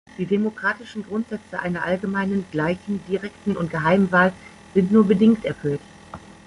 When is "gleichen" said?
2.49-3.01